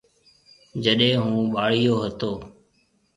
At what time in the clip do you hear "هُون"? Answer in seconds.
1.23-1.39